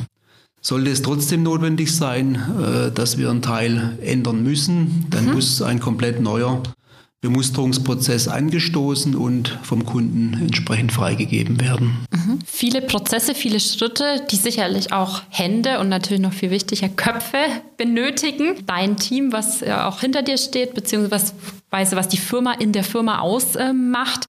Sollte 0.63 0.91
es 0.91 1.03
trotzdem 1.03 1.43
notwendig 1.43 1.95
sein, 1.95 2.37
äh, 2.37 2.93
dass 2.93 3.19
wir 3.19 3.31
einen 3.31 3.43
Teil 3.43 3.99
ändern 4.01 4.43
müssen, 4.43 5.05
dann 5.11 5.27
mhm. 5.27 5.35
muss 5.35 5.61
ein 5.61 5.81
komplett 5.81 6.21
neuer 6.21 6.63
Bemusterungsprozess 7.21 8.29
angestoßen 8.29 9.17
und 9.17 9.59
vom 9.63 9.85
Kunden 9.85 10.35
entsprechend 10.41 10.93
freigegeben 10.93 11.61
werden. 11.61 11.97
Mhm. 12.13 12.39
Viele 12.47 12.81
Prozesse, 12.81 13.35
viele 13.35 13.59
Schritte, 13.59 14.25
die 14.31 14.37
sicherlich 14.37 14.93
auch 14.93 15.23
Hände 15.29 15.81
und 15.81 15.89
natürlich 15.89 16.23
noch 16.23 16.33
viel 16.33 16.51
wichtiger 16.51 16.89
Köpfe 16.89 17.39
benötigen. 17.77 18.65
Dein 18.67 18.97
Team, 18.97 19.33
was 19.33 19.65
auch 19.65 20.01
hinter 20.01 20.23
dir 20.23 20.39
steht, 20.39 20.75
beziehungsweise 20.75 21.35
was 21.71 22.09
die 22.09 22.19
Firma 22.19 22.53
in 22.53 22.73
der 22.73 22.85
Firma 22.85 23.19
ausmacht. 23.19 24.27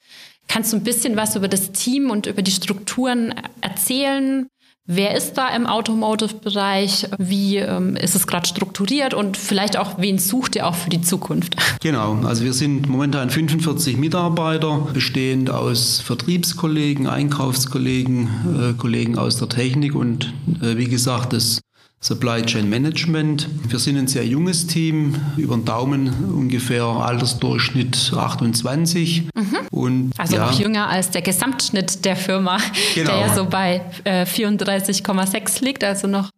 Kannst 0.47 0.73
du 0.73 0.77
ein 0.77 0.83
bisschen 0.83 1.15
was 1.15 1.35
über 1.35 1.47
das 1.47 1.71
Team 1.73 2.09
und 2.09 2.25
über 2.25 2.41
die 2.41 2.49
Strukturen 2.49 3.35
erzählen? 3.61 4.47
Wer 4.91 5.15
ist 5.15 5.33
da 5.33 5.49
im 5.49 5.67
Automotive-Bereich? 5.67 7.09
Wie 7.19 7.57
ähm, 7.57 7.95
ist 7.95 8.15
es 8.15 8.25
gerade 8.25 8.47
strukturiert? 8.47 9.13
Und 9.13 9.37
vielleicht 9.37 9.77
auch, 9.77 9.99
wen 9.99 10.17
sucht 10.17 10.55
ihr 10.55 10.65
auch 10.65 10.73
für 10.73 10.89
die 10.89 11.01
Zukunft? 11.01 11.55
Genau, 11.81 12.19
also 12.25 12.43
wir 12.43 12.51
sind 12.53 12.89
momentan 12.89 13.29
45 13.29 13.95
Mitarbeiter, 13.97 14.87
bestehend 14.91 15.49
aus 15.49 16.01
Vertriebskollegen, 16.01 17.07
Einkaufskollegen, 17.07 18.27
äh, 18.59 18.73
Kollegen 18.73 19.17
aus 19.17 19.37
der 19.37 19.47
Technik 19.47 19.95
und 19.95 20.33
äh, 20.61 20.75
wie 20.75 20.87
gesagt, 20.89 21.31
das 21.33 21.61
Supply 22.01 22.41
Chain 22.43 22.69
Management. 22.69 23.49
Wir 23.67 23.77
sind 23.77 23.97
ein 23.97 24.07
sehr 24.07 24.25
junges 24.25 24.67
Team, 24.67 25.15
über 25.35 25.55
den 25.55 25.65
Daumen 25.65 26.13
ungefähr 26.33 26.85
Altersdurchschnitt 26.85 28.13
28. 28.15 29.23
Mhm. 29.35 29.57
Und, 29.69 30.11
also 30.17 30.35
ja, 30.35 30.45
noch 30.45 30.57
jünger 30.57 30.87
als 30.87 31.11
der 31.11 31.21
Gesamtschnitt 31.21 32.05
der 32.05 32.15
Firma, 32.15 32.57
genau. 32.95 33.11
der 33.11 33.19
ja 33.19 33.35
so 33.35 33.45
bei 33.45 33.81
äh, 34.05 34.23
34,6 34.23 35.63
liegt, 35.63 35.83
also 35.83 36.07
noch 36.07 36.25
ein 36.25 36.29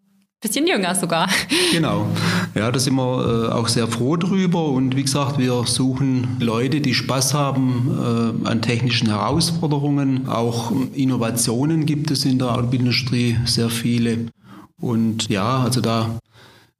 bisschen 0.41 0.65
jünger 0.65 0.96
sogar. 0.96 1.30
Genau. 1.72 2.08
Ja, 2.56 2.72
da 2.72 2.80
sind 2.80 2.96
wir 2.96 3.50
äh, 3.50 3.53
auch 3.53 3.68
sehr 3.68 3.88
froh 3.88 4.18
drüber. 4.18 4.65
Und 4.65 4.96
wie 4.96 5.03
gesagt, 5.03 5.38
wir 5.38 5.63
suchen 5.68 6.38
Leute, 6.39 6.82
die 6.82 6.96
Spaß 6.96 7.36
haben 7.36 8.41
äh, 8.44 8.48
an 8.48 8.63
technischen 8.63 9.10
Herausforderungen. 9.10 10.27
Auch 10.27 10.74
Innovationen 10.94 11.86
gibt 11.86 12.10
es 12.10 12.25
in 12.25 12.39
der 12.39 12.50
Automobilindustrie 12.50 13.38
sehr 13.46 13.70
viele. 13.70 14.25
Und 14.81 15.29
ja, 15.29 15.63
also 15.63 15.79
da 15.79 16.19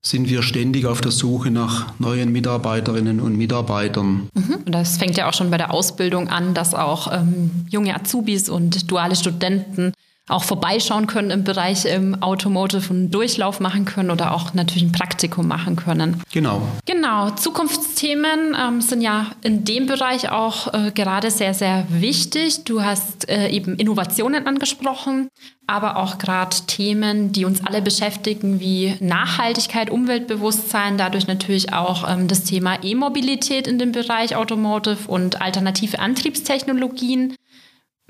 sind 0.02 0.30
wir 0.30 0.42
ständig 0.42 0.88
auf 0.88 1.00
der 1.00 1.12
Suche 1.12 1.52
nach 1.52 1.94
neuen 2.00 2.32
Mitarbeiterinnen 2.32 3.20
und 3.20 3.38
Mitarbeitern. 3.38 4.30
Mhm. 4.34 4.64
Das 4.66 4.98
fängt 4.98 5.16
ja 5.16 5.30
auch 5.30 5.34
schon 5.34 5.52
bei 5.52 5.58
der 5.58 5.72
Ausbildung 5.72 6.28
an, 6.28 6.56
dass 6.56 6.74
auch 6.74 7.14
ähm, 7.14 7.52
junge 7.70 7.96
Azubis 7.96 8.50
und 8.50 8.90
duale 8.90 9.16
Studenten 9.16 9.94
auch 10.30 10.44
vorbeischauen 10.44 11.08
können 11.08 11.32
im 11.32 11.44
Bereich 11.44 11.86
im 11.86 12.22
Automotive 12.22 12.90
einen 12.92 13.12
Durchlauf 13.12 13.60
machen 13.60 13.86
können 13.86 14.12
oder 14.12 14.34
auch 14.34 14.54
natürlich 14.54 14.84
ein 14.84 14.92
Praktikum 14.92 15.48
machen 15.48 15.76
können. 15.76 16.22
Genau. 16.32 16.62
Genau. 16.86 17.32
Zukunftsthemen 17.32 18.56
ähm, 18.60 18.82
sind 18.82 19.02
ja 19.02 19.28
in 19.44 19.66
dem 19.66 19.88
Bereich 19.88 20.30
auch 20.32 20.74
äh, 20.74 20.92
gerade 20.92 21.32
sehr, 21.32 21.54
sehr 21.54 21.86
wichtig. 21.90 22.64
Du 22.64 22.84
hast 22.84 23.30
äh, 23.30 23.50
eben 23.50 23.76
Innovationen 23.76 24.48
angesprochen, 24.48 25.28
aber 25.68 25.98
auch 25.98 26.18
gerade 26.18 26.56
Themen, 26.68 27.32
die 27.32 27.46
uns 27.46 27.66
alle 27.66 27.82
beschäftigen, 27.82 28.60
wie 28.60 28.96
Nachhaltigkeit, 29.00 29.90
Umweltbewusstsein, 29.90 30.98
dadurch 30.98 31.28
natürlich 31.28 31.74
auch 31.74 32.08
ähm, 32.08 32.28
das 32.28 32.44
Thema 32.44 32.78
E-Mobilität 32.84 33.68
in 33.68 33.80
dem 33.80 33.92
Bereich 33.92 34.36
Automotive 34.36 35.08
und 35.08 35.42
alternative 35.42 36.00
Antriebstechnologien. 36.00 37.36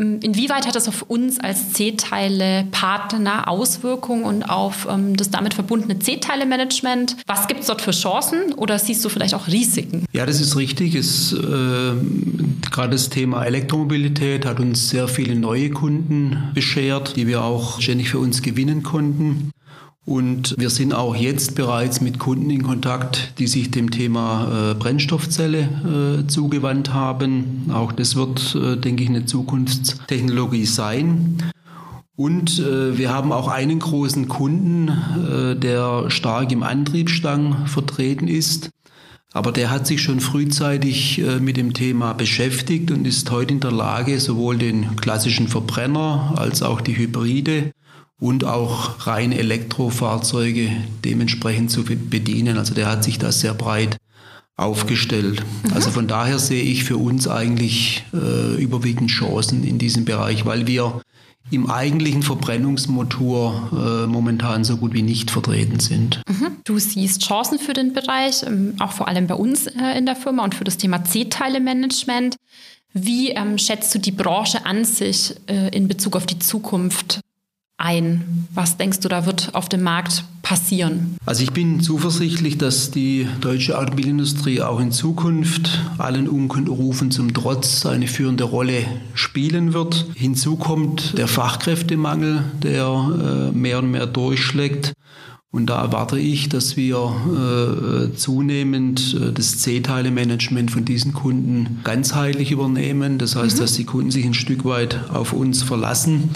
Inwieweit 0.02 0.66
hat 0.66 0.76
das 0.76 0.88
auf 0.88 1.04
uns 1.04 1.40
als 1.40 1.74
C-Teile-Partner 1.74 3.48
Auswirkungen 3.48 4.24
und 4.24 4.44
auf 4.44 4.88
ähm, 4.90 5.16
das 5.16 5.30
damit 5.30 5.54
verbundene 5.54 6.00
C-Teile-Management? 6.00 7.18
Was 7.28 7.48
gibt 7.48 7.62
es 7.62 7.68
dort 7.68 7.84
für 7.84 7.92
Chancen 7.92 8.54
oder 8.54 8.80
siehst 8.80 9.06
du 9.06 9.10
vielleicht 9.10 9.36
auch 9.36 9.48
Risiken? 9.48 10.06
Ja, 10.12 10.26
das 10.26 10.42
ist 10.42 10.56
richtig. 10.58 10.96
Äh, 10.96 11.02
gerade 12.72 12.92
das 12.92 13.10
Thema 13.10 13.46
Elektromobilität 13.46 14.46
hat 14.46 14.60
uns 14.60 14.90
sehr 14.90 15.08
viele 15.08 15.36
neue 15.36 15.70
Kunden 15.70 16.52
beschert, 16.56 17.16
die 17.16 17.28
wir 17.28 17.44
auch 17.44 17.80
ständig 17.80 18.10
für 18.10 18.20
uns 18.20 18.42
gewinnen 18.42 18.82
konnten. 18.82 19.52
Und 20.06 20.56
wir 20.58 20.72
sind 20.72 20.96
auch 20.96 21.16
jetzt 21.16 21.54
bereits 21.56 22.02
mit 22.02 22.18
Kunden 22.18 22.50
in 22.50 22.64
Kontakt, 22.64 23.34
die 23.38 23.46
sich 23.46 23.70
dem 23.70 23.92
Thema 23.92 24.72
äh, 24.72 24.74
Brennstoffzelle 24.74 26.24
äh, 26.24 26.28
zugewandt 26.28 26.92
haben. 26.92 27.70
Auch 27.72 27.92
das 27.92 28.16
wird, 28.16 28.56
äh, 28.56 28.78
denke 28.78 29.04
ich, 29.04 29.10
eine 29.10 29.26
Zukunftstechnologie 29.26 30.66
sein. 30.66 31.38
Und 32.16 32.60
äh, 32.60 32.98
wir 32.98 33.14
haben 33.14 33.32
auch 33.32 33.48
einen 33.48 33.80
großen 33.80 34.28
Kunden, 34.28 34.88
äh, 34.90 35.56
der 35.56 36.10
stark 36.10 36.52
im 36.52 36.64
Antriebsstang 36.64 37.68
vertreten 37.68 38.28
ist. 38.28 38.72
Aber 39.34 39.52
der 39.52 39.70
hat 39.70 39.88
sich 39.88 40.02
schon 40.02 40.20
frühzeitig 40.20 41.20
äh, 41.20 41.40
mit 41.40 41.58
dem 41.58 41.74
Thema 41.74 42.14
beschäftigt 42.14 42.92
und 42.92 43.06
ist 43.06 43.30
heute 43.32 43.54
in 43.54 43.60
der 43.60 43.72
Lage, 43.72 44.20
sowohl 44.20 44.58
den 44.58 44.96
klassischen 44.98 45.48
Verbrenner 45.48 46.34
als 46.36 46.64
auch 46.64 46.82
die 46.82 46.98
Hybride 46.98 47.72
und 48.22 48.46
auch 48.46 49.08
rein 49.08 49.32
Elektrofahrzeuge 49.32 50.70
dementsprechend 51.04 51.72
zu 51.72 51.84
bedienen. 51.84 52.60
Also 52.60 52.76
der 52.76 52.88
hat 52.88 53.04
sich 53.04 53.18
da 53.18 53.32
sehr 53.32 53.56
breit 53.56 53.98
aufgestellt. 54.56 55.44
Mhm. 55.64 55.74
Also 55.74 55.90
von 55.90 56.08
daher 56.08 56.38
sehe 56.38 56.62
ich 56.62 56.84
für 56.84 56.98
uns 56.98 57.28
eigentlich 57.28 58.06
äh, 58.14 58.62
überwiegend 58.62 59.10
Chancen 59.10 59.64
in 59.64 59.80
diesem 59.80 60.06
Bereich, 60.06 60.46
weil 60.46 60.68
wir 60.68 61.02
im 61.50 61.68
eigentlichen 61.72 62.22
Verbrennungsmotor 62.22 64.04
äh, 64.06 64.08
momentan 64.08 64.64
so 64.64 64.78
gut 64.78 64.94
wie 64.94 65.02
nicht 65.02 65.32
vertreten 65.32 65.80
sind. 65.80 66.22
Mhm. 66.30 66.58
Du 66.64 66.78
siehst 66.78 67.24
Chancen 67.24 67.58
für 67.58 67.74
den 67.74 67.92
Bereich, 67.92 68.44
ähm, 68.44 68.76
auch 68.80 68.92
vor 68.92 69.08
allem 69.08 69.26
bei 69.26 69.34
uns 69.34 69.66
äh, 69.66 69.98
in 69.98 70.06
der 70.06 70.16
Firma 70.16 70.44
und 70.44 70.54
für 70.54 70.64
das 70.64 70.78
Thema 70.78 71.04
C-Teile-Management. 71.04 72.36
Wie 72.94 73.32
ähm, 73.32 73.58
schätzt 73.58 73.96
du 73.96 74.00
die 74.00 74.12
Branche 74.12 74.64
an 74.64 74.86
sich 74.86 75.34
äh, 75.48 75.76
in 75.76 75.88
Bezug 75.88 76.16
auf 76.16 76.28
die 76.28 76.38
Zukunft 76.38 77.20
ein? 77.82 78.48
Was 78.54 78.78
denkst 78.78 79.00
du, 79.00 79.10
da 79.10 79.26
wird 79.26 79.54
auf 79.54 79.70
dem 79.70 79.82
Markt 79.82 80.24
passieren? 80.42 81.18
Also 81.26 81.44
ich 81.44 81.52
bin 81.52 81.82
zuversichtlich, 81.82 82.58
dass 82.58 82.92
die 82.92 83.28
deutsche 83.42 83.78
Automobilindustrie 83.78 84.62
auch 84.62 84.80
in 84.80 84.92
Zukunft 84.92 85.80
allen 85.98 86.28
Unkenrufen 86.28 87.12
zum 87.12 87.34
Trotz 87.34 87.86
eine 87.86 88.08
führende 88.08 88.44
Rolle 88.44 88.86
spielen 89.14 89.74
wird. 89.74 90.06
Hinzu 90.16 90.56
kommt 90.56 91.18
der 91.18 91.28
Fachkräftemangel, 91.28 92.44
der 92.62 93.52
äh, 93.54 93.58
mehr 93.58 93.80
und 93.80 93.92
mehr 93.92 94.08
durchschlägt. 94.08 94.94
Und 95.54 95.66
da 95.66 95.82
erwarte 95.82 96.18
ich, 96.18 96.48
dass 96.48 96.78
wir 96.78 98.08
äh, 98.08 98.16
zunehmend 98.16 99.18
äh, 99.20 99.34
das 99.34 99.58
C-Teile-Management 99.60 100.72
von 100.72 100.86
diesen 100.86 101.12
Kunden 101.12 101.82
ganzheitlich 101.84 102.52
übernehmen. 102.52 103.18
Das 103.18 103.36
heißt, 103.36 103.58
mhm. 103.58 103.62
dass 103.62 103.74
die 103.74 103.84
Kunden 103.84 104.12
sich 104.12 104.26
ein 104.26 104.34
Stück 104.34 104.64
weit 104.64 105.10
auf 105.12 105.34
uns 105.34 105.62
verlassen 105.62 106.32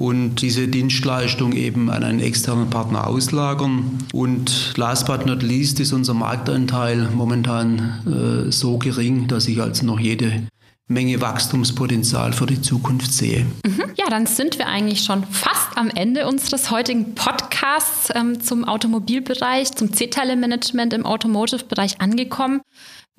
und 0.00 0.36
diese 0.36 0.66
Dienstleistung 0.66 1.52
eben 1.52 1.90
an 1.90 2.02
einen 2.04 2.20
externen 2.20 2.70
Partner 2.70 3.06
auslagern. 3.06 3.98
Und 4.14 4.72
last 4.76 5.06
but 5.06 5.26
not 5.26 5.42
least 5.42 5.78
ist 5.78 5.92
unser 5.92 6.14
Marktanteil 6.14 7.10
momentan 7.14 8.46
äh, 8.48 8.50
so 8.50 8.78
gering, 8.78 9.28
dass 9.28 9.46
ich 9.46 9.60
also 9.60 9.84
noch 9.84 10.00
jede 10.00 10.44
Menge 10.88 11.20
Wachstumspotenzial 11.20 12.32
für 12.32 12.46
die 12.46 12.62
Zukunft 12.62 13.12
sehe. 13.12 13.44
Mhm. 13.66 13.82
Ja, 13.96 14.08
dann 14.08 14.24
sind 14.24 14.58
wir 14.58 14.68
eigentlich 14.68 15.04
schon 15.04 15.22
fast 15.24 15.76
am 15.76 15.90
Ende 15.90 16.26
unseres 16.26 16.70
heutigen 16.70 17.14
Podcasts 17.14 18.08
ähm, 18.14 18.40
zum 18.40 18.64
Automobilbereich, 18.64 19.72
zum 19.72 19.92
C-Teile-Management 19.92 20.94
im 20.94 21.04
Automotive-Bereich 21.04 22.00
angekommen. 22.00 22.62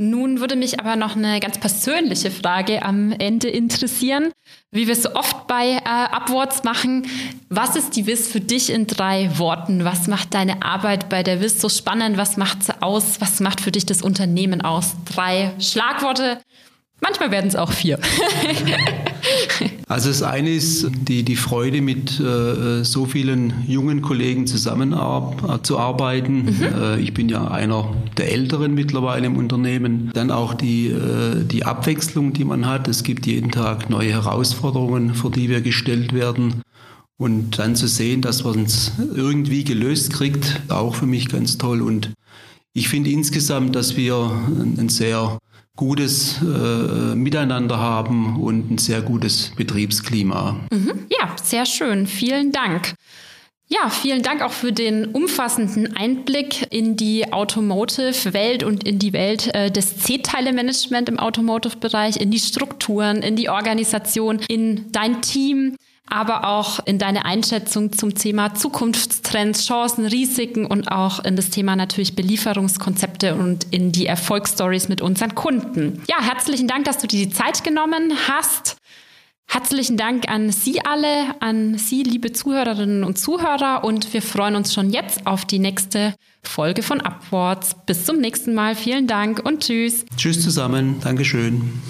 Nun 0.01 0.39
würde 0.39 0.55
mich 0.55 0.79
aber 0.79 0.95
noch 0.95 1.15
eine 1.15 1.39
ganz 1.39 1.59
persönliche 1.59 2.31
Frage 2.31 2.81
am 2.81 3.11
Ende 3.11 3.49
interessieren. 3.49 4.31
Wie 4.71 4.87
wir 4.87 4.93
es 4.93 5.03
so 5.03 5.13
oft 5.13 5.45
bei 5.45 5.73
äh, 5.73 6.15
Upwards 6.15 6.63
machen, 6.63 7.05
was 7.49 7.75
ist 7.75 7.95
die 7.95 8.07
WIS 8.07 8.27
für 8.27 8.39
dich 8.39 8.71
in 8.71 8.87
drei 8.87 9.37
Worten? 9.37 9.85
Was 9.85 10.07
macht 10.07 10.33
deine 10.33 10.63
Arbeit 10.63 11.07
bei 11.09 11.21
der 11.21 11.39
WIS 11.39 11.61
so 11.61 11.69
spannend? 11.69 12.17
Was 12.17 12.35
macht 12.35 12.63
sie 12.63 12.81
aus? 12.81 13.21
Was 13.21 13.41
macht 13.41 13.61
für 13.61 13.71
dich 13.71 13.85
das 13.85 14.01
Unternehmen 14.01 14.61
aus? 14.61 14.95
Drei 15.05 15.51
Schlagworte, 15.59 16.39
Manchmal 17.01 17.31
werden 17.31 17.47
es 17.47 17.55
auch 17.55 17.71
vier. 17.71 17.99
also 19.91 20.07
das 20.07 20.23
eine 20.23 20.49
ist 20.51 20.89
die, 21.07 21.23
die 21.23 21.35
Freude, 21.35 21.81
mit 21.81 22.17
äh, 22.21 22.85
so 22.85 23.05
vielen 23.05 23.53
jungen 23.67 24.01
Kollegen 24.01 24.47
zusammenzuarbeiten. 24.47 26.45
Mhm. 26.45 26.63
Äh, 26.63 26.99
ich 27.01 27.13
bin 27.13 27.27
ja 27.27 27.49
einer 27.49 27.93
der 28.15 28.31
Älteren 28.31 28.73
mittlerweile 28.73 29.25
im 29.25 29.35
Unternehmen. 29.35 30.09
Dann 30.13 30.31
auch 30.31 30.53
die, 30.53 30.87
äh, 30.87 31.43
die 31.43 31.65
Abwechslung, 31.65 32.31
die 32.31 32.45
man 32.45 32.65
hat. 32.67 32.87
Es 32.87 33.03
gibt 33.03 33.27
jeden 33.27 33.51
Tag 33.51 33.89
neue 33.89 34.11
Herausforderungen, 34.11 35.13
vor 35.13 35.29
die 35.29 35.49
wir 35.49 35.59
gestellt 35.59 36.13
werden. 36.13 36.61
Und 37.17 37.59
dann 37.59 37.75
zu 37.75 37.87
sehen, 37.87 38.21
dass 38.21 38.45
man 38.45 38.63
es 38.63 38.93
irgendwie 39.13 39.65
gelöst 39.65 40.13
kriegt, 40.13 40.61
auch 40.69 40.95
für 40.95 41.05
mich 41.05 41.27
ganz 41.27 41.57
toll. 41.57 41.81
Und 41.81 42.11
ich 42.71 42.87
finde 42.87 43.09
insgesamt, 43.09 43.75
dass 43.75 43.97
wir 43.97 44.31
ein 44.77 44.87
sehr 44.87 45.37
gutes 45.81 46.39
äh, 46.43 47.15
Miteinander 47.15 47.79
haben 47.79 48.39
und 48.39 48.69
ein 48.69 48.77
sehr 48.77 49.01
gutes 49.01 49.51
Betriebsklima. 49.55 50.59
Mhm. 50.71 51.07
Ja, 51.09 51.35
sehr 51.41 51.65
schön. 51.65 52.05
Vielen 52.05 52.51
Dank. 52.51 52.93
Ja, 53.67 53.89
vielen 53.89 54.21
Dank 54.21 54.43
auch 54.43 54.51
für 54.51 54.71
den 54.71 55.05
umfassenden 55.07 55.97
Einblick 55.97 56.67
in 56.71 56.97
die 56.97 57.33
Automotive-Welt 57.33 58.63
und 58.63 58.83
in 58.83 58.99
die 58.99 59.11
Welt 59.11 59.49
äh, 59.55 59.71
des 59.71 59.97
C-Teile-Management 59.97 61.09
im 61.09 61.17
Automotive-Bereich, 61.17 62.17
in 62.17 62.29
die 62.29 62.39
Strukturen, 62.39 63.23
in 63.23 63.35
die 63.35 63.49
Organisation, 63.49 64.39
in 64.47 64.91
dein 64.91 65.23
Team 65.23 65.77
aber 66.09 66.45
auch 66.45 66.79
in 66.85 66.99
deine 66.99 67.25
Einschätzung 67.25 67.93
zum 67.93 68.15
Thema 68.15 68.53
Zukunftstrends, 68.53 69.65
Chancen, 69.65 70.05
Risiken 70.05 70.65
und 70.65 70.91
auch 70.91 71.23
in 71.23 71.35
das 71.35 71.49
Thema 71.49 71.75
natürlich 71.75 72.15
Belieferungskonzepte 72.15 73.35
und 73.35 73.65
in 73.71 73.91
die 73.91 74.07
Erfolgsstories 74.07 74.89
mit 74.89 75.01
unseren 75.01 75.35
Kunden. 75.35 76.01
Ja, 76.09 76.21
herzlichen 76.21 76.67
Dank, 76.67 76.85
dass 76.85 76.97
du 76.97 77.07
dir 77.07 77.25
die 77.25 77.33
Zeit 77.33 77.63
genommen 77.63 78.13
hast. 78.27 78.77
Herzlichen 79.53 79.97
Dank 79.97 80.29
an 80.29 80.49
Sie 80.49 80.79
alle, 80.85 81.35
an 81.41 81.77
Sie, 81.77 82.03
liebe 82.03 82.31
Zuhörerinnen 82.31 83.03
und 83.03 83.19
Zuhörer. 83.19 83.83
Und 83.83 84.13
wir 84.13 84.21
freuen 84.21 84.55
uns 84.55 84.73
schon 84.73 84.91
jetzt 84.91 85.27
auf 85.27 85.43
die 85.43 85.59
nächste 85.59 86.15
Folge 86.41 86.83
von 86.83 87.01
Upwards. 87.01 87.75
Bis 87.85 88.05
zum 88.05 88.19
nächsten 88.19 88.53
Mal. 88.53 88.75
Vielen 88.75 89.07
Dank 89.07 89.45
und 89.45 89.63
tschüss. 89.63 90.05
Tschüss 90.15 90.41
zusammen. 90.41 91.01
Dankeschön. 91.01 91.81